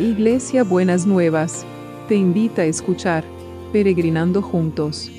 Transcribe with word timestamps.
Iglesia 0.00 0.64
Buenas 0.64 1.04
Nuevas, 1.04 1.66
te 2.08 2.14
invita 2.14 2.62
a 2.62 2.64
escuchar 2.64 3.22
Peregrinando 3.70 4.40
Juntos. 4.40 5.10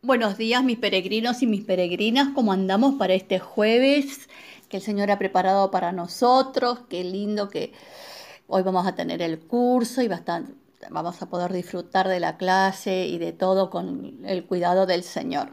Buenos 0.00 0.38
días 0.38 0.62
mis 0.62 0.78
peregrinos 0.78 1.42
y 1.42 1.48
mis 1.48 1.64
peregrinas, 1.64 2.28
¿cómo 2.32 2.52
andamos 2.52 2.94
para 2.94 3.14
este 3.14 3.40
jueves 3.40 4.28
que 4.68 4.76
el 4.76 4.82
Señor 4.84 5.10
ha 5.10 5.18
preparado 5.18 5.72
para 5.72 5.90
nosotros? 5.90 6.82
Qué 6.88 7.02
lindo 7.02 7.48
que 7.48 7.72
hoy 8.46 8.62
vamos 8.62 8.86
a 8.86 8.94
tener 8.94 9.22
el 9.22 9.40
curso 9.40 10.02
y 10.02 10.08
bastante, 10.08 10.52
vamos 10.90 11.20
a 11.22 11.26
poder 11.26 11.52
disfrutar 11.52 12.08
de 12.08 12.20
la 12.20 12.36
clase 12.36 13.06
y 13.06 13.18
de 13.18 13.32
todo 13.32 13.70
con 13.70 14.24
el 14.24 14.44
cuidado 14.44 14.86
del 14.86 15.02
Señor. 15.02 15.50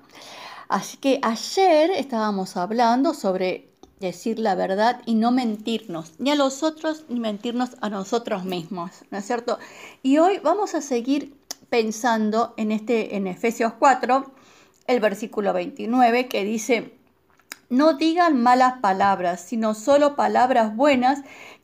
Así 0.70 0.98
que 0.98 1.20
ayer 1.22 1.92
estábamos 1.92 2.58
hablando 2.58 3.14
sobre 3.14 3.70
decir 4.00 4.40
la 4.40 4.56
verdad 4.56 5.02
y 5.06 5.16
no 5.16 5.32
mentirnos, 5.32 6.14
ni 6.20 6.32
a 6.32 6.36
los 6.36 6.64
otros, 6.64 7.06
ni 7.10 7.20
mentirnos 7.20 7.78
a 7.82 7.90
nosotros 7.90 8.44
mismos, 8.44 8.92
¿no 9.12 9.18
es 9.18 9.26
cierto? 9.26 9.60
Y 10.02 10.18
hoy 10.18 10.40
vamos 10.44 10.76
a 10.76 10.82
seguir 10.82 11.36
pensando 11.70 12.54
en 12.58 12.72
este 12.72 13.16
en 13.16 13.28
Efesios 13.28 13.74
4, 13.80 14.34
el 14.88 15.00
versículo 15.00 15.54
29 15.54 16.28
que 16.28 16.44
dice 16.44 16.94
no 17.74 17.94
digan 17.94 18.40
malas 18.40 18.76
palabras, 18.82 19.42
sino 19.42 19.74
solo 19.74 20.16
palabras 20.16 20.76
buenas 20.76 21.22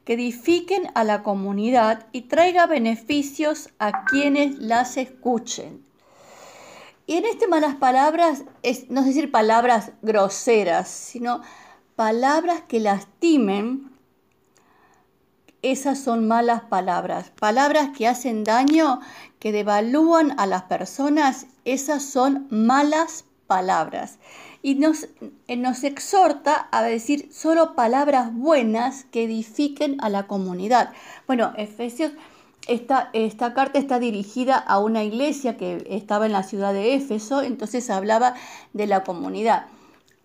que 0.10 0.16
edifiquen 0.16 0.90
a 0.96 1.04
la 1.04 1.22
comunidad 1.22 2.08
y 2.12 2.22
traiga 2.22 2.66
beneficios 2.66 3.70
a 3.78 4.06
quienes 4.06 4.58
las 4.58 4.98
escuchen. 4.98 5.86
Y 7.06 7.18
en 7.18 7.26
este 7.26 7.48
malas 7.48 7.76
palabras 7.76 8.42
es, 8.64 8.90
no 8.90 9.02
es 9.02 9.06
decir 9.06 9.30
palabras 9.30 9.92
groseras, 10.02 10.88
sino 10.88 11.44
palabras 11.96 12.64
que 12.68 12.80
lastimen. 12.80 13.92
Esas 15.62 16.00
son 16.00 16.28
malas 16.28 16.64
palabras. 16.64 17.32
Palabras 17.40 17.90
que 17.96 18.08
hacen 18.08 18.44
daño, 18.44 19.02
que 19.38 19.52
devalúan 19.52 20.34
a 20.40 20.48
las 20.48 20.64
personas, 20.64 21.46
esas 21.66 22.02
son 22.02 22.48
malas 22.50 23.26
palabras 23.46 24.18
y 24.62 24.76
nos, 24.76 25.08
eh, 25.48 25.56
nos 25.56 25.84
exhorta 25.84 26.68
a 26.72 26.84
decir 26.84 27.30
solo 27.32 27.76
palabras 27.76 28.34
buenas 28.34 29.06
que 29.06 29.24
edifiquen 29.24 29.98
a 30.02 30.10
la 30.10 30.28
comunidad. 30.28 30.92
Bueno, 31.28 31.54
Efesios, 31.58 32.12
esta, 32.68 33.10
esta 33.14 33.54
carta 33.54 33.80
está 33.80 34.00
dirigida 34.00 34.58
a 34.58 34.80
una 34.80 35.04
iglesia 35.04 35.58
que 35.58 35.86
estaba 35.90 36.26
en 36.26 36.34
la 36.34 36.44
ciudad 36.44 36.74
de 36.74 36.94
Éfeso, 36.94 37.42
entonces 37.42 37.90
hablaba 37.90 38.36
de 38.74 38.88
la 38.88 39.04
comunidad. 39.04 39.68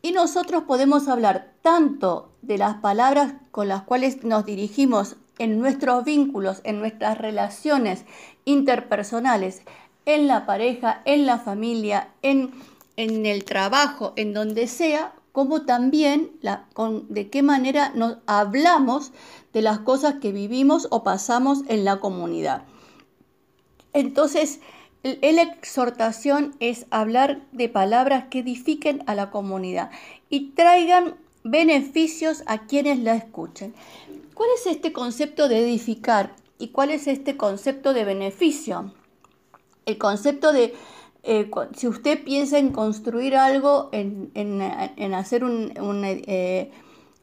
Y 0.03 0.13
nosotros 0.13 0.65
podemos 0.65 1.09
hablar 1.09 1.53
tanto 1.63 2.33
de 2.43 2.59
las 2.59 2.75
palabras 2.77 3.35
con 3.51 3.69
las 3.69 3.83
cuales 3.83 4.23
nos 4.25 4.45
dirigimos 4.45 5.17
en 5.39 5.59
nuestros 5.59 6.05
vínculos, 6.05 6.61
en 6.65 6.79
nuestras 6.79 7.17
relaciones 7.17 8.05
interpersonales, 8.45 9.63
en 10.05 10.27
la 10.27 10.45
pareja, 10.45 11.01
en 11.07 11.25
la 11.25 11.39
familia, 11.39 12.09
en 12.21 12.53
en 12.97 13.27
el 13.27 13.45
trabajo, 13.45 14.13
en 14.17 14.33
donde 14.35 14.67
sea, 14.67 15.15
como 15.33 15.63
también 15.63 16.31
con, 16.75 17.13
de 17.13 17.29
qué 17.29 17.43
manera 17.43 17.91
nos 17.95 18.19
hablamos 18.27 19.13
de 19.53 19.63
las 19.63 19.81
cosas 19.81 20.17
que 20.21 20.31
vivimos 20.31 20.87
o 20.91 21.03
pasamos 21.03 21.63
en 21.69 21.85
la 21.85 21.99
comunidad. 21.99 22.65
Entonces, 23.93 24.61
la 25.03 25.43
exhortación 25.43 26.55
es 26.61 26.87
hablar 26.91 27.43
de 27.53 27.69
palabras 27.69 28.27
que 28.31 28.39
edifiquen 28.39 29.03
a 29.07 29.15
la 29.15 29.31
comunidad 29.31 29.91
y 30.31 30.51
traigan 30.51 31.17
beneficios 31.43 32.43
a 32.47 32.67
quienes 32.67 32.99
la 32.99 33.15
escuchen. 33.15 33.75
¿Cuál 34.35 34.49
es 34.57 34.67
este 34.67 34.93
concepto 34.93 35.49
de 35.49 35.59
edificar 35.59 36.35
y 36.59 36.69
cuál 36.69 36.91
es 36.91 37.07
este 37.07 37.37
concepto 37.37 37.93
de 37.93 38.05
beneficio? 38.05 38.93
El 39.85 39.99
concepto 39.99 40.53
de 40.53 40.75
eh, 41.27 41.51
si 41.75 41.89
usted 41.89 42.23
piensa 42.23 42.59
en 42.59 42.71
construir 42.71 43.35
algo, 43.35 43.89
en, 43.93 44.61
hacer 45.15 45.43
eh, 45.43 46.71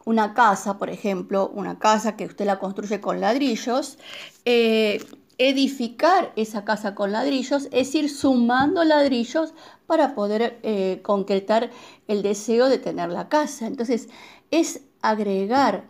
una 0.06 0.34
casa, 0.34 0.80
por 0.80 0.90
ejemplo, 0.90 1.52
una 1.54 1.78
casa 1.78 2.18
que 2.18 2.26
usted 2.26 2.46
la 2.46 2.58
construye 2.58 3.00
con 3.00 3.22
ladrillos, 3.22 4.00
eh, 4.46 5.06
edificar 5.38 6.34
esa 6.36 6.66
casa 6.66 6.96
con 6.96 7.12
ladrillos 7.12 7.68
es 7.72 7.94
ir 7.94 8.10
sumando 8.10 8.84
ladrillos 8.84 9.54
para 9.86 10.16
poder 10.16 10.60
concretar 11.04 11.70
el 12.08 12.24
deseo 12.24 12.70
de 12.70 12.80
tener 12.80 13.10
la 13.10 13.30
casa. 13.30 13.68
Entonces, 13.68 14.10
es 14.50 14.82
agregar, 15.02 15.86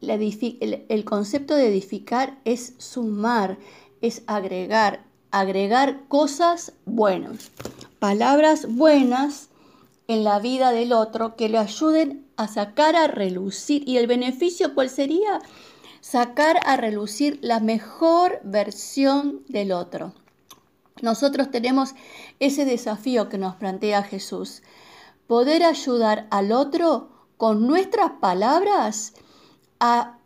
el 0.00 1.04
concepto 1.04 1.54
de 1.54 1.68
edificar 1.68 2.38
es 2.44 2.74
sumar, 2.78 3.58
es 4.00 4.22
agregar, 4.26 5.04
agregar 5.30 6.06
cosas 6.08 6.72
buenas, 6.84 7.50
palabras 7.98 8.66
buenas 8.74 9.48
en 10.08 10.24
la 10.24 10.40
vida 10.40 10.72
del 10.72 10.92
otro 10.92 11.36
que 11.36 11.48
le 11.48 11.58
ayuden 11.58 12.26
a 12.36 12.48
sacar 12.48 12.96
a 12.96 13.06
relucir. 13.06 13.88
¿Y 13.88 13.98
el 13.98 14.06
beneficio 14.06 14.74
cuál 14.74 14.90
sería? 14.90 15.40
Sacar 16.00 16.58
a 16.64 16.76
relucir 16.76 17.38
la 17.42 17.60
mejor 17.60 18.40
versión 18.42 19.42
del 19.48 19.72
otro. 19.72 20.14
Nosotros 21.02 21.50
tenemos 21.50 21.94
ese 22.40 22.64
desafío 22.64 23.28
que 23.28 23.38
nos 23.38 23.54
plantea 23.56 24.02
Jesús, 24.02 24.62
poder 25.26 25.62
ayudar 25.62 26.26
al 26.30 26.52
otro 26.52 27.08
con 27.36 27.66
nuestras 27.66 28.10
palabras 28.20 29.14
a, 29.78 30.18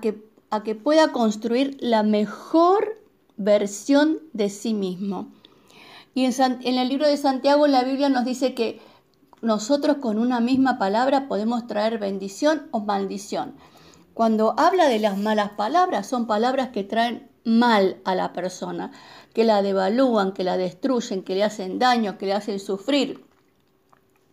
que, 0.00 0.22
a 0.50 0.62
que 0.62 0.74
pueda 0.74 1.10
construir 1.10 1.76
la 1.80 2.02
mejor 2.02 3.01
versión 3.44 4.18
de 4.32 4.48
sí 4.50 4.74
mismo. 4.74 5.28
Y 6.14 6.24
en, 6.24 6.78
el 6.78 6.88
libro 6.88 7.06
de 7.06 7.16
Santiago, 7.16 7.66
la 7.66 7.84
Biblia 7.84 8.08
nos 8.08 8.24
dice 8.24 8.54
que 8.54 8.80
nosotros 9.40 9.96
con 9.96 10.18
una 10.18 10.40
misma 10.40 10.78
palabra 10.78 11.26
podemos 11.26 11.66
traer 11.66 11.98
bendición 11.98 12.68
o 12.70 12.80
maldición. 12.80 13.54
Cuando 14.14 14.54
habla 14.58 14.88
de 14.88 14.98
las 14.98 15.16
malas 15.16 15.52
palabras, 15.52 16.06
son 16.06 16.26
palabras 16.26 16.68
que 16.68 16.84
traen 16.84 17.30
mal 17.44 17.96
a 18.04 18.14
la 18.14 18.32
persona, 18.32 18.92
que 19.32 19.44
la 19.44 19.62
devalúan, 19.62 20.32
que 20.32 20.44
la 20.44 20.56
destruyen, 20.56 21.22
que 21.22 21.34
le 21.34 21.44
hacen 21.44 21.78
daño, 21.78 22.18
que 22.18 22.26
le 22.26 22.34
hacen 22.34 22.60
sufrir. 22.60 23.24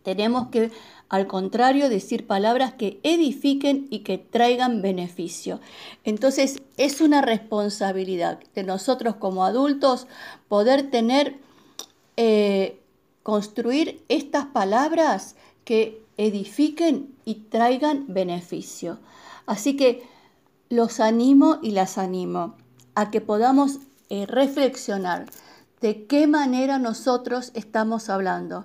Tenemos 0.02 0.48
que 0.48 0.70
al 1.10 1.26
contrario, 1.26 1.88
decir 1.88 2.28
palabras 2.28 2.72
que 2.72 3.00
edifiquen 3.02 3.88
y 3.90 3.98
que 4.00 4.16
traigan 4.16 4.80
beneficio. 4.80 5.60
Entonces, 6.04 6.62
es 6.76 7.00
una 7.00 7.20
responsabilidad 7.20 8.38
de 8.54 8.62
nosotros 8.62 9.16
como 9.16 9.44
adultos 9.44 10.06
poder 10.48 10.88
tener, 10.88 11.36
eh, 12.16 12.80
construir 13.24 14.04
estas 14.08 14.46
palabras 14.46 15.34
que 15.64 16.00
edifiquen 16.16 17.12
y 17.24 17.34
traigan 17.34 18.04
beneficio. 18.06 19.00
Así 19.46 19.76
que 19.76 20.04
los 20.68 21.00
animo 21.00 21.58
y 21.60 21.72
las 21.72 21.98
animo 21.98 22.54
a 22.94 23.10
que 23.10 23.20
podamos 23.20 23.78
eh, 24.10 24.26
reflexionar 24.26 25.26
de 25.80 26.06
qué 26.06 26.28
manera 26.28 26.78
nosotros 26.78 27.50
estamos 27.54 28.08
hablando 28.10 28.64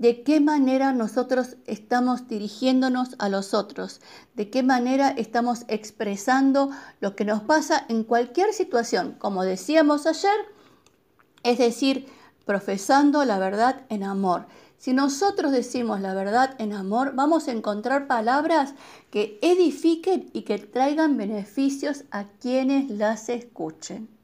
de 0.00 0.22
qué 0.22 0.40
manera 0.40 0.94
nosotros 0.94 1.56
estamos 1.66 2.26
dirigiéndonos 2.26 3.16
a 3.18 3.28
los 3.28 3.52
otros, 3.52 4.00
de 4.34 4.48
qué 4.48 4.62
manera 4.62 5.10
estamos 5.10 5.64
expresando 5.68 6.70
lo 7.00 7.14
que 7.14 7.26
nos 7.26 7.42
pasa 7.42 7.84
en 7.90 8.04
cualquier 8.04 8.54
situación, 8.54 9.14
como 9.18 9.44
decíamos 9.44 10.06
ayer, 10.06 10.34
es 11.42 11.58
decir, 11.58 12.06
profesando 12.46 13.26
la 13.26 13.38
verdad 13.38 13.82
en 13.90 14.02
amor. 14.02 14.46
Si 14.78 14.94
nosotros 14.94 15.52
decimos 15.52 16.00
la 16.00 16.14
verdad 16.14 16.54
en 16.56 16.72
amor, 16.72 17.12
vamos 17.14 17.46
a 17.46 17.52
encontrar 17.52 18.06
palabras 18.06 18.72
que 19.10 19.38
edifiquen 19.42 20.30
y 20.32 20.42
que 20.42 20.56
traigan 20.56 21.18
beneficios 21.18 22.04
a 22.10 22.24
quienes 22.24 22.88
las 22.88 23.28
escuchen 23.28 24.19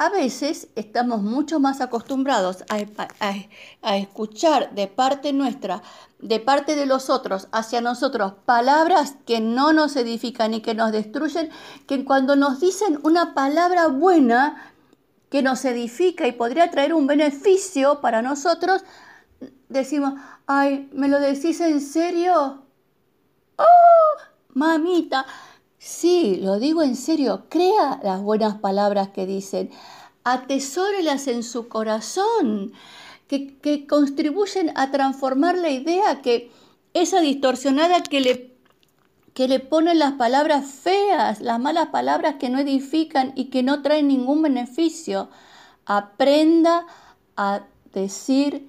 a 0.00 0.08
veces 0.08 0.68
estamos 0.76 1.20
mucho 1.20 1.60
más 1.60 1.82
acostumbrados 1.82 2.64
a, 2.70 3.96
escuchar 3.98 4.74
de 4.74 4.86
parte 4.86 5.34
nuestra, 5.34 5.82
de 6.18 6.40
parte 6.40 6.74
de 6.74 6.86
los 6.86 7.10
otros, 7.10 7.48
hacia 7.52 7.82
nosotros, 7.82 8.32
palabras 8.46 9.16
que 9.26 9.42
no 9.42 9.74
nos 9.74 9.96
edifican 9.96 10.54
y 10.54 10.62
que 10.62 10.74
nos 10.74 10.90
destruyen, 10.90 11.50
que 11.86 12.02
cuando 12.06 12.34
nos 12.34 12.60
dicen 12.60 12.98
una 13.02 13.34
palabra 13.34 13.88
buena 13.88 14.72
que 15.28 15.42
nos 15.42 15.66
edifica 15.66 16.26
y 16.26 16.32
podría 16.32 16.70
traer 16.70 16.94
un 16.94 17.06
beneficio 17.06 18.00
para 18.00 18.22
nosotros, 18.22 18.82
decimos, 19.68 20.14
ay, 20.46 20.88
¿me 20.94 21.08
lo 21.08 21.20
decís 21.20 21.60
en 21.60 21.78
serio? 21.82 22.62
¡Oh, 23.58 24.16
mamita! 24.54 25.26
Sí, 25.80 26.36
lo 26.42 26.58
digo 26.58 26.82
en 26.82 26.94
serio, 26.94 27.46
crea 27.48 28.00
las 28.02 28.20
buenas 28.20 28.56
palabras 28.58 29.08
que 29.08 29.24
dicen, 29.24 29.70
atesórelas 30.24 31.26
en 31.26 31.42
su 31.42 31.68
corazón. 31.68 32.72
que, 33.28 33.56
que 33.58 33.86
contribuyen 33.86 34.72
a 34.76 34.90
transformar 34.90 35.56
la 35.56 35.70
idea 35.70 36.20
que 36.20 36.50
esa 36.94 37.20
distorsionada 37.20 38.02
que 38.02 38.20
le, 38.20 38.52
que 39.34 39.48
le 39.48 39.60
ponen 39.60 39.98
las 40.00 40.14
palabras 40.14 40.66
feas, 40.66 41.40
las 41.40 41.60
malas 41.60 41.88
palabras 41.88 42.36
que 42.40 42.50
no 42.50 42.58
edifican 42.58 43.32
y 43.36 43.46
que 43.46 43.62
no 43.62 43.82
traen 43.82 44.08
ningún 44.08 44.42
beneficio. 44.42 45.30
Aprenda 45.86 46.86
a 47.36 47.62
decir 47.94 48.68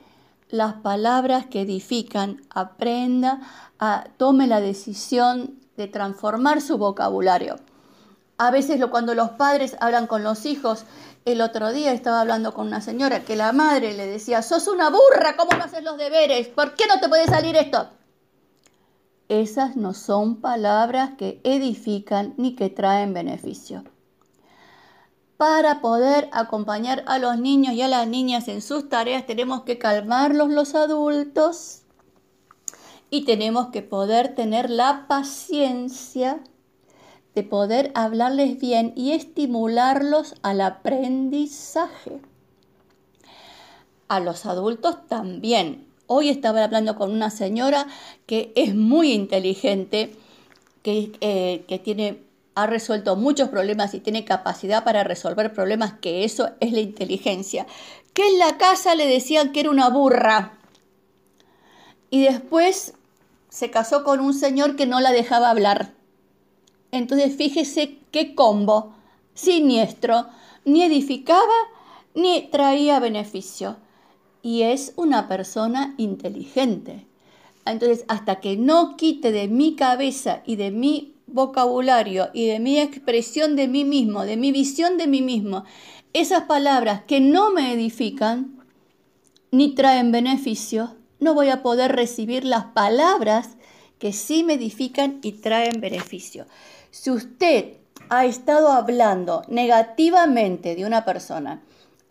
las 0.49 0.75
palabras 0.75 1.47
que 1.47 1.61
edifican, 1.61 2.41
aprenda 2.51 3.41
a 3.79 4.05
tome 4.17 4.47
la 4.47 4.61
decisión 4.61 5.60
transformar 5.87 6.61
su 6.61 6.77
vocabulario. 6.77 7.57
A 8.37 8.49
veces 8.49 8.79
lo, 8.79 8.89
cuando 8.89 9.13
los 9.13 9.31
padres 9.31 9.77
hablan 9.79 10.07
con 10.07 10.23
los 10.23 10.45
hijos, 10.45 10.85
el 11.25 11.41
otro 11.41 11.71
día 11.71 11.91
estaba 11.91 12.21
hablando 12.21 12.53
con 12.53 12.67
una 12.67 12.81
señora 12.81 13.23
que 13.23 13.35
la 13.35 13.51
madre 13.51 13.93
le 13.93 14.07
decía, 14.07 14.41
sos 14.41 14.67
una 14.67 14.89
burra, 14.89 15.35
¿cómo 15.37 15.51
no 15.55 15.63
haces 15.63 15.83
los 15.83 15.97
deberes? 15.97 16.47
¿Por 16.47 16.73
qué 16.75 16.85
no 16.87 16.99
te 16.99 17.07
puede 17.07 17.27
salir 17.27 17.55
esto? 17.55 17.89
Esas 19.29 19.75
no 19.75 19.93
son 19.93 20.41
palabras 20.41 21.11
que 21.17 21.39
edifican 21.43 22.33
ni 22.37 22.55
que 22.55 22.69
traen 22.69 23.13
beneficio. 23.13 23.83
Para 25.37 25.81
poder 25.81 26.29
acompañar 26.33 27.03
a 27.07 27.17
los 27.17 27.39
niños 27.39 27.73
y 27.73 27.81
a 27.81 27.87
las 27.87 28.07
niñas 28.07 28.47
en 28.47 28.61
sus 28.61 28.89
tareas 28.89 29.25
tenemos 29.25 29.61
que 29.61 29.77
calmarlos 29.77 30.49
los 30.49 30.75
adultos 30.75 31.80
y 33.11 33.25
tenemos 33.25 33.67
que 33.67 33.83
poder 33.83 34.33
tener 34.33 34.71
la 34.71 35.05
paciencia 35.07 36.39
de 37.35 37.43
poder 37.43 37.91
hablarles 37.93 38.59
bien 38.59 38.93
y 38.95 39.11
estimularlos 39.11 40.33
al 40.41 40.61
aprendizaje. 40.61 42.19
A 44.07 44.19
los 44.19 44.47
adultos 44.47 45.07
también 45.07 45.91
Hoy 46.13 46.27
estaba 46.27 46.61
hablando 46.61 46.97
con 46.97 47.09
una 47.09 47.29
señora 47.29 47.87
que 48.25 48.51
es 48.57 48.75
muy 48.75 49.13
inteligente, 49.13 50.13
que, 50.83 51.13
eh, 51.21 51.63
que 51.69 51.79
tiene, 51.79 52.21
ha 52.53 52.67
resuelto 52.67 53.15
muchos 53.15 53.47
problemas 53.47 53.93
y 53.93 54.01
tiene 54.01 54.25
capacidad 54.25 54.83
para 54.83 55.05
resolver 55.05 55.53
problemas, 55.53 55.93
que 56.01 56.25
eso 56.25 56.49
es 56.59 56.73
la 56.73 56.81
inteligencia. 56.81 57.65
Que 58.13 58.27
en 58.27 58.39
la 58.39 58.57
casa 58.57 58.93
le 58.93 59.07
decían 59.07 59.53
que 59.53 59.61
era 59.61 59.69
una 59.69 59.87
burra. 59.87 60.57
Y 62.09 62.23
después 62.23 62.93
se 63.51 63.69
casó 63.69 64.03
con 64.05 64.21
un 64.21 64.33
señor 64.33 64.77
que 64.77 64.87
no 64.87 65.01
la 65.01 65.11
dejaba 65.11 65.49
hablar. 65.49 65.93
Entonces 66.91 67.35
fíjese 67.35 67.99
qué 68.09 68.33
combo, 68.33 68.95
siniestro, 69.33 70.27
ni 70.63 70.83
edificaba 70.83 71.41
ni 72.15 72.49
traía 72.49 72.99
beneficio 72.99 73.75
y 74.41 74.63
es 74.63 74.93
una 74.95 75.27
persona 75.27 75.93
inteligente. 75.97 77.05
Entonces, 77.65 78.05
hasta 78.07 78.39
que 78.39 78.57
no 78.57 78.95
quite 78.97 79.31
de 79.31 79.47
mi 79.47 79.75
cabeza 79.75 80.41
y 80.45 80.55
de 80.55 80.71
mi 80.71 81.13
vocabulario 81.27 82.29
y 82.33 82.47
de 82.47 82.59
mi 82.59 82.79
expresión 82.79 83.55
de 83.55 83.67
mí 83.67 83.85
mismo, 83.85 84.23
de 84.23 84.37
mi 84.37 84.51
visión 84.51 84.97
de 84.97 85.07
mí 85.07 85.21
mismo, 85.21 85.63
esas 86.13 86.43
palabras 86.43 87.03
que 87.03 87.19
no 87.19 87.51
me 87.51 87.71
edifican 87.73 88.63
ni 89.51 89.75
traen 89.75 90.11
beneficio, 90.11 90.95
no 91.21 91.35
voy 91.35 91.49
a 91.49 91.61
poder 91.61 91.95
recibir 91.95 92.43
las 92.43 92.65
palabras 92.65 93.51
que 93.99 94.11
sí 94.11 94.43
me 94.43 94.55
edifican 94.55 95.19
y 95.21 95.33
traen 95.33 95.79
beneficio. 95.79 96.47
Si 96.89 97.11
usted 97.11 97.77
ha 98.09 98.25
estado 98.25 98.69
hablando 98.69 99.43
negativamente 99.47 100.75
de 100.75 100.83
una 100.83 101.05
persona, 101.05 101.61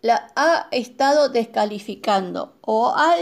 la 0.01 0.31
ha 0.35 0.67
estado 0.71 1.27
descalificando 1.27 2.53
o 2.61 2.93
ha 2.95 3.15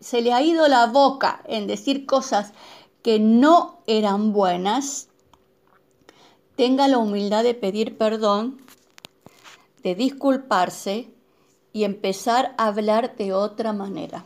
se 0.00 0.20
le 0.20 0.32
ha 0.32 0.42
ido 0.42 0.66
la 0.68 0.86
boca 0.86 1.40
en 1.46 1.68
decir 1.68 2.04
cosas 2.04 2.52
que 3.02 3.20
no 3.20 3.78
eran 3.86 4.32
buenas, 4.32 5.08
tenga 6.56 6.88
la 6.88 6.98
humildad 6.98 7.44
de 7.44 7.54
pedir 7.54 7.96
perdón, 7.96 8.60
de 9.84 9.94
disculparse 9.94 11.08
y 11.72 11.84
empezar 11.84 12.54
a 12.58 12.66
hablar 12.66 13.16
de 13.16 13.32
otra 13.32 13.72
manera. 13.72 14.24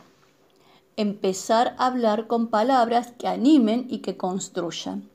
Empezar 0.99 1.75
a 1.77 1.85
hablar 1.85 2.27
con 2.27 2.49
palabras 2.49 3.13
que 3.17 3.29
animen 3.29 3.87
y 3.89 3.99
que 3.99 4.17
construyan. 4.17 5.09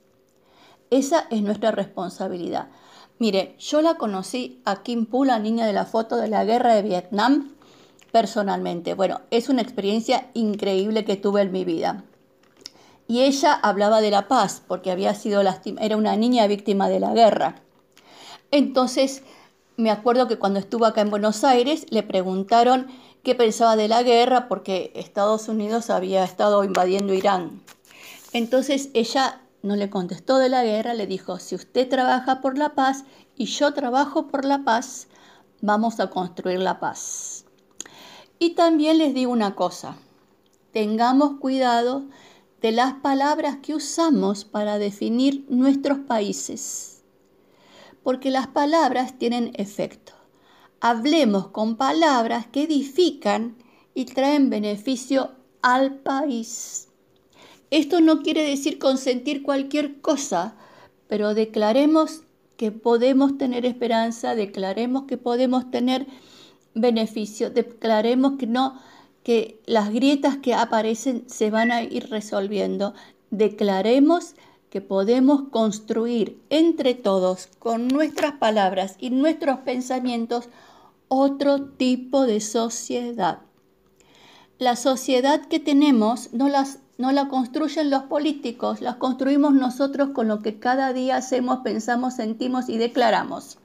Esa 0.89 1.27
es 1.29 1.43
nuestra 1.43 1.69
responsabilidad. 1.69 2.69
Mire, 3.19 3.55
yo 3.59 3.83
la 3.83 3.93
conocí 3.93 4.63
a 4.65 4.81
Kim 4.81 5.05
Poo, 5.05 5.25
la 5.25 5.37
niña 5.37 5.67
de 5.67 5.73
la 5.73 5.85
foto 5.85 6.15
de 6.15 6.27
la 6.27 6.43
guerra 6.43 6.73
de 6.73 6.81
Vietnam, 6.81 7.51
personalmente. 8.11 8.95
Bueno, 8.95 9.21
es 9.29 9.47
una 9.47 9.61
experiencia 9.61 10.31
increíble 10.33 11.05
que 11.05 11.17
tuve 11.17 11.43
en 11.43 11.51
mi 11.51 11.65
vida. 11.65 12.03
Y 13.07 13.21
ella 13.21 13.53
hablaba 13.53 14.01
de 14.01 14.09
la 14.09 14.27
paz, 14.27 14.63
porque 14.67 14.89
había 14.89 15.13
sido 15.13 15.43
era 15.79 15.97
una 15.97 16.15
niña 16.15 16.47
víctima 16.47 16.89
de 16.89 16.99
la 16.99 17.13
guerra. 17.13 17.61
Entonces, 18.49 19.21
me 19.77 19.91
acuerdo 19.91 20.27
que 20.27 20.39
cuando 20.39 20.57
estuvo 20.57 20.87
acá 20.87 21.01
en 21.01 21.11
Buenos 21.11 21.43
Aires, 21.43 21.85
le 21.91 22.01
preguntaron 22.01 22.87
qué 23.25 23.33
pensaba 23.33 23.75
de 23.75 23.87
la 23.87 24.03
guerra, 24.03 24.47
porque 24.47 24.91
Estados 24.95 25.49
Unidos 25.49 25.89
había 25.89 26.23
estado 26.23 26.63
invadiendo 26.63 27.11
Irán. 27.11 27.63
Entonces 28.33 28.89
ella 28.93 29.41
no 29.63 29.75
le 29.75 29.89
contestó 29.89 30.37
de 30.37 30.47
la 30.47 30.63
guerra, 30.63 30.93
le 30.93 31.07
dijo, 31.07 31.39
si 31.39 31.55
usted 31.55 31.89
trabaja 31.89 32.39
por 32.39 32.55
la 32.55 32.75
paz 32.75 33.03
y 33.35 33.45
yo 33.45 33.73
trabajo 33.73 34.27
por 34.27 34.45
la 34.45 34.63
paz, 34.63 35.07
vamos 35.61 35.99
a 35.99 36.11
construir 36.11 36.59
la 36.59 36.79
paz. 36.79 37.45
Y 38.37 38.51
también 38.51 38.99
les 38.99 39.15
digo 39.15 39.31
una 39.31 39.55
cosa, 39.55 39.97
tengamos 40.71 41.39
cuidado 41.39 42.03
de 42.61 42.73
las 42.73 42.93
palabras 42.93 43.57
que 43.57 43.73
usamos 43.73 44.45
para 44.45 44.77
definir 44.77 45.45
nuestros 45.49 45.97
países, 45.97 47.01
porque 48.03 48.29
las 48.29 48.45
palabras 48.45 49.17
tienen 49.17 49.51
efecto. 49.55 50.14
Hablemos 50.79 51.47
con 51.47 51.77
palabras 51.77 52.47
que 52.47 52.63
edifican 52.63 53.55
y 53.93 54.05
traen 54.05 54.49
beneficio 54.49 55.31
al 55.61 55.95
país. 55.95 56.89
Esto 57.71 58.01
no 58.01 58.21
quiere 58.21 58.47
decir 58.47 58.77
consentir 58.77 59.41
cualquier 59.41 60.01
cosa, 60.01 60.55
pero 61.07 61.33
declaremos 61.33 62.21
que 62.57 62.71
podemos 62.71 63.37
tener 63.37 63.65
esperanza, 63.65 64.35
declaremos 64.35 65.03
que 65.03 65.17
podemos 65.17 65.71
tener 65.71 66.07
beneficio, 66.73 67.49
declaremos 67.49 68.33
que 68.37 68.47
no 68.47 68.79
que 69.23 69.59
las 69.65 69.91
grietas 69.91 70.37
que 70.37 70.53
aparecen 70.53 71.23
se 71.27 71.49
van 71.49 71.71
a 71.71 71.81
ir 71.81 72.11
resolviendo. 72.11 72.93
Declaremos 73.31 74.35
que 74.75 74.81
podemos 74.81 75.43
construir 75.51 76.37
entre 76.49 76.95
todos, 76.95 77.47
con 77.59 77.87
nuestras 77.87 78.33
palabras 78.33 78.97
y 78.99 79.09
nuestros 79.09 79.59
pensamientos, 79.59 80.49
otro 81.07 81.63
tipo 81.63 82.25
de 82.25 82.41
sociedad. 82.41 83.39
La 84.59 84.75
sociedad 84.75 85.45
que 85.45 85.61
tenemos 85.61 86.33
no 86.33 86.49
las 86.49 86.79
no 86.97 87.13
la 87.13 87.29
construyen 87.29 87.89
los 87.89 88.03
políticos, 88.03 88.81
la 88.81 88.99
construimos 88.99 89.53
nosotros 89.53 90.09
con 90.09 90.27
lo 90.27 90.41
que 90.41 90.59
cada 90.59 90.91
día 90.91 91.15
hacemos, 91.15 91.59
pensamos, 91.59 92.15
sentimos 92.15 92.67
y 92.67 92.77
declaramos. 92.77 93.57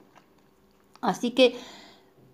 Así 1.01 1.31
que 1.31 1.59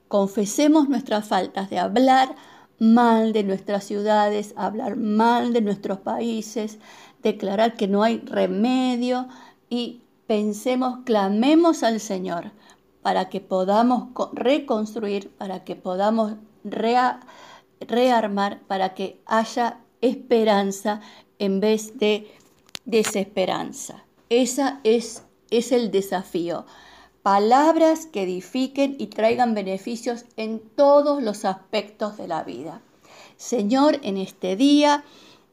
confesemos 0.08 0.88
nuestras 0.88 1.28
faltas 1.28 1.72
de 1.72 1.80
hablar 1.80 2.36
mal 2.80 3.34
de 3.34 3.44
nuestras 3.44 3.84
ciudades, 3.84 4.54
hablar 4.56 4.96
mal 4.96 5.54
de 5.54 5.62
nuestros 5.62 6.00
países, 6.00 6.80
declarar 7.24 7.76
que 7.76 7.88
no 7.88 8.04
hay 8.04 8.20
remedio 8.20 9.28
y 9.70 10.02
pensemos, 10.28 11.00
clamemos 11.06 11.84
al 11.84 12.00
Señor 12.00 12.52
para 13.02 13.30
que 13.30 13.42
podamos 13.42 14.10
reconstruir, 14.34 15.30
para 15.38 15.64
que 15.64 15.76
podamos 15.76 16.34
rearmar, 17.80 18.60
para 18.68 18.94
que 18.94 19.22
haya 19.26 19.80
esperanza 20.02 21.02
en 21.40 21.60
vez 21.60 21.98
de 21.98 22.28
desesperanza. 22.86 24.04
Esa 24.30 24.80
es, 24.84 25.24
es 25.50 25.72
el 25.72 25.90
desafío. 25.92 26.66
Palabras 27.28 28.06
que 28.06 28.24
edifiquen 28.24 28.96
y 28.98 29.08
traigan 29.08 29.54
beneficios 29.54 30.24
en 30.38 30.62
todos 30.62 31.22
los 31.22 31.44
aspectos 31.44 32.16
de 32.16 32.26
la 32.26 32.46
vida. 32.46 32.80
Señor, 33.36 34.00
en 34.04 34.16
este 34.16 34.56
día 34.56 35.04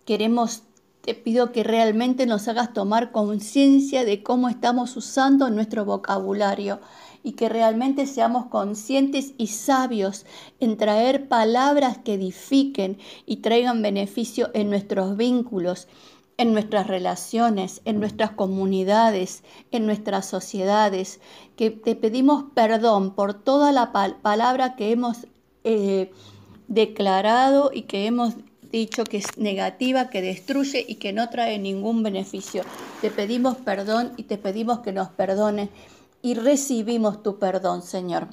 queremos, 0.05 0.63
te 1.01 1.15
pido 1.15 1.51
que 1.51 1.65
realmente 1.65 2.27
nos 2.27 2.47
hagas 2.47 2.73
tomar 2.73 3.11
conciencia 3.11 4.05
de 4.05 4.23
cómo 4.23 4.49
estamos 4.49 4.97
usando 4.97 5.51
nuestro 5.51 5.85
vocabulario 5.85 6.79
y 7.25 7.33
que 7.33 7.49
realmente 7.49 8.07
seamos 8.07 8.47
conscientes 8.47 9.33
y 9.37 9.49
sabios 9.49 10.27
en 10.61 10.77
traer 10.77 11.27
palabras 11.27 11.99
que 11.99 12.15
edifiquen 12.15 12.99
y 13.27 13.39
traigan 13.39 13.83
beneficio 13.83 14.49
en 14.55 14.71
nuestros 14.71 15.17
vínculos, 15.17 15.89
en 16.37 16.53
nuestras 16.53 16.87
relaciones, 16.87 17.81
en 17.85 18.01
nuestras 18.01 18.33
comunidades, 18.33 19.45
en 19.71 19.87
nuestras 19.87 20.27
sociedades, 20.27 21.21
que 21.57 21.71
te 21.71 21.95
pedimos 21.95 22.47
perdón 22.55 23.15
por 23.15 23.35
toda 23.35 23.73
la 23.73 23.93
palabra 23.93 24.75
que 24.77 24.91
hemos 24.91 25.27
eh, 25.63 26.11
declarado 26.69 27.71
y 27.73 27.83
que 27.83 28.07
hemos 28.07 28.35
dicho 28.71 29.05
que 29.05 29.19
es 29.19 29.39
negativa, 29.39 30.11
que 30.11 30.21
destruye 30.21 30.85
y 30.87 30.97
que 30.97 31.13
no 31.13 31.31
trae 31.31 31.59
ningún 31.59 32.03
beneficio. 32.03 32.65
Te 33.01 33.11
pedimos 33.11 33.57
perdón 33.59 34.13
y 34.17 34.25
te 34.25 34.37
pedimos 34.37 34.81
que 34.81 34.93
nos 34.93 35.11
perdones 35.11 35.69
y 36.23 36.35
recibimos 36.35 37.23
tu 37.23 37.39
perdón, 37.39 37.83
Señor. 37.83 38.29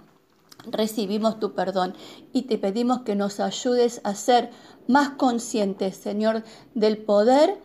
Recibimos 0.66 1.40
tu 1.40 1.54
perdón 1.54 1.94
y 2.34 2.44
te 2.44 2.58
pedimos 2.58 3.02
que 3.02 3.16
nos 3.16 3.40
ayudes 3.40 4.02
a 4.04 4.16
ser 4.16 4.50
más 4.88 5.10
conscientes, 5.10 5.98
Señor, 5.98 6.44
del 6.74 6.98
poder 6.98 7.60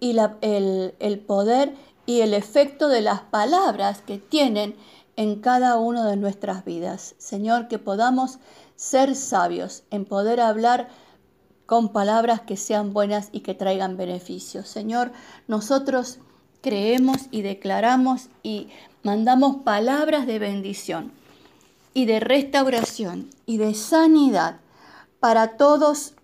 y 0.00 0.16
el, 0.40 0.94
el 0.98 1.18
poder 1.20 1.74
y 2.06 2.20
el 2.20 2.34
efecto 2.34 2.88
de 2.88 3.00
las 3.00 3.20
palabras 3.20 4.02
que 4.02 4.18
tienen 4.18 4.76
en 5.16 5.40
cada 5.40 5.78
una 5.78 6.06
de 6.06 6.16
nuestras 6.16 6.64
vidas. 6.64 7.14
Señor, 7.18 7.68
que 7.68 7.78
podamos 7.78 8.38
ser 8.76 9.14
sabios 9.14 9.84
en 9.90 10.04
poder 10.04 10.40
hablar 10.40 10.88
con 11.66 11.90
palabras 11.90 12.42
que 12.42 12.56
sean 12.56 12.92
buenas 12.92 13.28
y 13.32 13.40
que 13.40 13.54
traigan 13.54 13.96
beneficios. 13.96 14.68
Señor, 14.68 15.12
nosotros 15.48 16.18
creemos 16.60 17.22
y 17.30 17.42
declaramos 17.42 18.28
y 18.42 18.68
mandamos 19.02 19.56
palabras 19.64 20.26
de 20.26 20.38
bendición 20.38 21.12
y 21.94 22.06
de 22.06 22.20
restauración 22.20 23.30
y 23.46 23.58
de 23.58 23.74
sanidad 23.74 24.56
para 25.20 25.56
todos, 25.56 26.14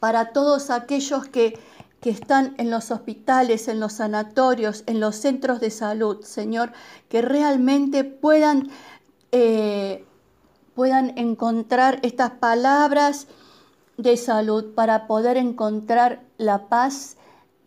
para 0.00 0.32
todos 0.32 0.70
aquellos 0.70 1.26
que, 1.28 1.58
que 2.00 2.10
están 2.10 2.54
en 2.58 2.70
los 2.70 2.90
hospitales, 2.90 3.68
en 3.68 3.78
los 3.78 3.94
sanatorios, 3.94 4.84
en 4.86 5.00
los 5.00 5.16
centros 5.16 5.60
de 5.60 5.70
salud, 5.70 6.22
Señor, 6.24 6.72
que 7.08 7.20
realmente 7.20 8.04
puedan, 8.04 8.70
eh, 9.32 10.04
puedan 10.74 11.16
encontrar 11.18 12.00
estas 12.02 12.30
palabras 12.32 13.26
de 13.98 14.16
salud 14.16 14.72
para 14.74 15.06
poder 15.06 15.36
encontrar 15.36 16.22
la 16.38 16.68
paz, 16.68 17.18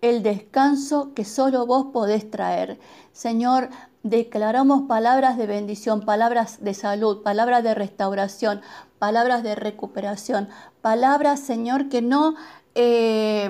el 0.02 0.24
descanso 0.24 1.13
que 1.13 1.25
solo 1.25 1.68
vos 1.68 1.88
podés 1.94 2.30
traer. 2.32 2.80
Señor, 3.12 3.70
declaramos 4.02 4.88
palabras 4.88 5.38
de 5.38 5.46
bendición, 5.46 6.02
palabras 6.02 6.63
de 6.63 6.74
salud, 6.74 7.22
palabras 7.22 7.63
de 7.63 7.75
restauración, 7.75 8.62
palabras 8.98 9.44
de 9.44 9.54
recuperación, 9.54 10.50
palabras, 10.82 11.40
Señor, 11.40 11.88
que 11.88 12.02
no... 12.02 12.34
Eh, 12.74 13.48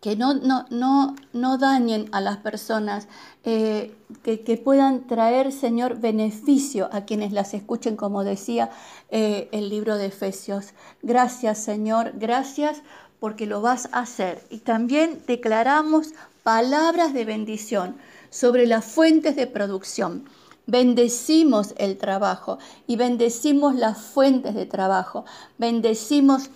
que 0.00 0.16
no, 0.16 0.34
no, 0.34 0.64
no, 0.70 1.14
no, 1.32 1.58
dañen 1.58 2.08
a 2.12 2.20
las 2.20 2.38
personas, 2.38 3.06
eh, 3.44 3.94
que, 4.22 4.40
que, 4.40 4.56
puedan 4.56 5.06
traer, 5.06 5.52
Señor, 5.52 6.00
beneficio 6.00 6.88
a 6.92 7.02
quienes 7.02 7.32
las 7.32 7.52
escuchen, 7.52 7.96
como 7.96 8.24
decía 8.24 8.70
eh, 9.10 9.48
el 9.52 9.68
libro 9.68 9.98
de 9.98 10.06
Efesios. 10.06 10.72
Gracias, 11.02 11.58
Señor, 11.58 12.12
gracias 12.16 12.82
porque 13.20 13.46
lo 13.46 13.60
vas 13.60 13.90
a 13.92 14.00
hacer. 14.00 14.42
Y 14.48 14.58
también 14.58 15.22
declaramos 15.26 16.14
palabras 16.42 17.12
de 17.12 17.26
bendición 17.26 17.96
sobre 18.30 18.66
las 18.66 18.84
fuentes 18.84 19.36
de 19.36 19.46
producción. 19.46 20.24
Bendecimos 20.66 21.74
el 21.78 21.98
trabajo 21.98 22.58
y 22.86 22.96
bendecimos 22.96 23.74
las 23.74 23.98
fuentes 23.98 24.54
de 24.54 24.66
trabajo. 24.66 25.24
Bendecimos 25.58 26.50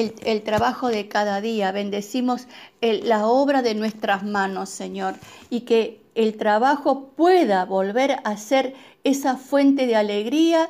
el, 0.00 0.42
trabajo 0.42 0.88
de 0.88 1.08
cada 1.08 1.40
día, 1.40 1.72
bendecimos 1.72 2.46
la 2.80 3.26
obra 3.26 3.62
de 3.62 3.74
nuestras 3.74 4.22
manos, 4.22 4.68
Señor, 4.68 5.14
y 5.50 5.62
que 5.62 6.00
el 6.14 6.36
trabajo 6.36 7.10
pueda 7.16 7.64
volver 7.64 8.16
a 8.24 8.36
ser 8.36 8.74
esa 9.04 9.36
fuente 9.36 9.86
de 9.86 9.96
alegría 9.96 10.68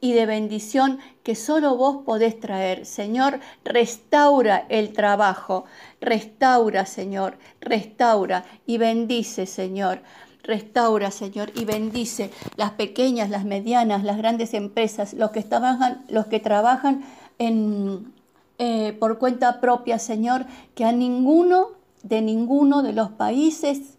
y 0.00 0.12
de 0.12 0.26
bendición 0.26 0.98
que 1.22 1.34
solo 1.34 1.76
vos 1.76 2.04
podés 2.04 2.38
traer. 2.38 2.86
Señor, 2.86 3.40
restaura 3.64 4.66
el 4.68 4.92
trabajo, 4.92 5.64
restaura, 6.00 6.86
Señor, 6.86 7.38
restaura 7.60 8.44
y 8.66 8.78
bendice, 8.78 9.46
Señor. 9.46 10.00
Restaura, 10.42 11.10
Señor, 11.10 11.50
y 11.56 11.64
bendice 11.64 12.30
las 12.56 12.70
pequeñas, 12.72 13.30
las 13.30 13.44
medianas, 13.44 14.04
las 14.04 14.16
grandes 14.16 14.54
empresas, 14.54 15.12
los 15.12 15.32
que 15.32 15.42
trabajan, 15.42 16.04
los 16.08 16.26
que 16.26 16.38
trabajan 16.38 17.04
en, 17.38 18.12
eh, 18.58 18.96
por 18.98 19.18
cuenta 19.18 19.60
propia, 19.60 19.98
Señor, 19.98 20.46
que 20.74 20.84
a 20.84 20.92
ninguno 20.92 21.72
de 22.02 22.22
ninguno 22.22 22.82
de 22.82 22.92
los 22.92 23.10
países 23.10 23.96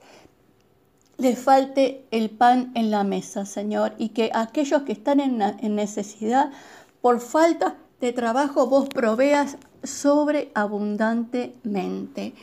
le 1.18 1.36
falte 1.36 2.06
el 2.12 2.30
pan 2.30 2.72
en 2.76 2.92
la 2.92 3.04
mesa, 3.04 3.46
Señor, 3.46 3.94
y 3.98 4.10
que 4.10 4.30
aquellos 4.34 4.84
que 4.84 4.92
están 4.94 5.20
en, 5.20 5.42
en 5.42 5.76
necesidad, 5.76 6.52
por 7.02 7.20
falta 7.20 7.76
de 8.00 8.14
trabajo, 8.14 8.68
vos 8.68 8.88
proveas 8.88 9.58
sobreabundantemente. 9.84 12.36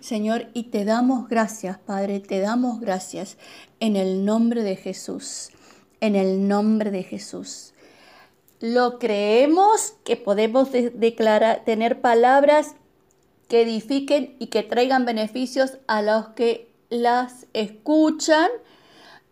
Señor, 0.00 0.46
y 0.54 0.64
te 0.64 0.84
damos 0.84 1.28
gracias, 1.28 1.78
Padre, 1.78 2.18
te 2.20 2.40
damos 2.40 2.80
gracias 2.80 3.36
en 3.80 3.96
el 3.96 4.24
nombre 4.24 4.62
de 4.62 4.76
Jesús, 4.76 5.50
en 6.00 6.16
el 6.16 6.48
nombre 6.48 6.90
de 6.90 7.02
Jesús 7.02 7.72
lo 8.62 9.00
creemos 9.00 9.94
que 10.04 10.16
podemos 10.16 10.70
declarar, 10.70 11.64
tener 11.64 12.00
palabras 12.00 12.76
que 13.48 13.62
edifiquen 13.62 14.36
y 14.38 14.46
que 14.46 14.62
traigan 14.62 15.04
beneficios 15.04 15.78
a 15.88 16.00
los 16.00 16.28
que 16.28 16.72
las 16.88 17.46
escuchan. 17.54 18.48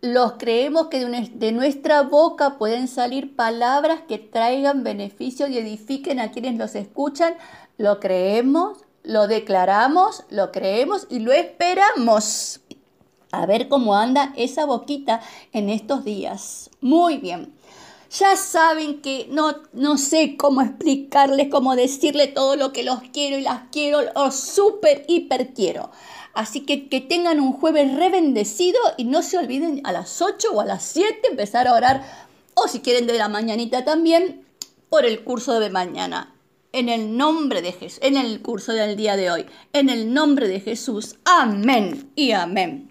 Los 0.01 0.33
creemos 0.33 0.87
que 0.87 1.05
de 1.05 1.51
nuestra 1.53 2.01
boca 2.01 2.57
pueden 2.57 2.89
salir 2.89 3.33
palabras 3.37 4.01
que 4.05 4.17
traigan 4.17 4.83
beneficios 4.83 5.49
y 5.49 5.59
edifiquen 5.59 6.19
a 6.19 6.31
quienes 6.31 6.57
los 6.57 6.75
escuchan. 6.75 7.35
Lo 7.77 8.01
creemos, 8.01 8.79
lo 9.03 9.27
declaramos, 9.27 10.25
lo 10.29 10.51
creemos 10.51 11.07
y 11.09 11.19
lo 11.19 11.31
esperamos. 11.31 12.59
A 13.31 13.45
ver 13.45 13.69
cómo 13.69 13.95
anda 13.95 14.33
esa 14.35 14.65
boquita 14.65 15.21
en 15.53 15.69
estos 15.69 16.03
días. 16.03 16.69
Muy 16.81 17.17
bien 17.17 17.60
ya 18.17 18.35
saben 18.35 19.01
que 19.01 19.27
no, 19.29 19.55
no 19.71 19.97
sé 19.97 20.35
cómo 20.37 20.61
explicarles, 20.61 21.47
cómo 21.49 21.75
decirle 21.75 22.27
todo 22.27 22.55
lo 22.55 22.73
que 22.73 22.83
los 22.83 23.01
quiero 23.13 23.37
y 23.37 23.41
las 23.41 23.63
quiero, 23.71 24.01
los 24.13 24.35
súper, 24.35 25.05
hiper 25.07 25.53
quiero. 25.53 25.91
Así 26.33 26.61
que 26.61 26.89
que 26.89 27.01
tengan 27.01 27.39
un 27.39 27.53
jueves 27.53 27.95
rebendecido 27.95 28.79
y 28.97 29.05
no 29.05 29.21
se 29.21 29.37
olviden 29.37 29.81
a 29.85 29.91
las 29.91 30.21
8 30.21 30.49
o 30.53 30.61
a 30.61 30.65
las 30.65 30.83
7 30.83 31.19
empezar 31.29 31.67
a 31.67 31.73
orar, 31.73 32.03
o 32.53 32.67
si 32.67 32.81
quieren 32.81 33.07
de 33.07 33.17
la 33.17 33.29
mañanita 33.29 33.85
también, 33.85 34.45
por 34.89 35.05
el 35.05 35.23
curso 35.23 35.59
de 35.59 35.69
mañana. 35.69 36.35
En 36.73 36.89
el 36.89 37.17
nombre 37.17 37.61
de 37.61 37.73
Jesús, 37.73 37.99
en 38.01 38.17
el 38.17 38.41
curso 38.41 38.73
del 38.73 38.95
día 38.95 39.17
de 39.17 39.31
hoy, 39.31 39.45
en 39.73 39.89
el 39.89 40.13
nombre 40.13 40.47
de 40.47 40.61
Jesús. 40.61 41.17
Amén 41.25 42.11
y 42.15 42.31
amén. 42.31 42.90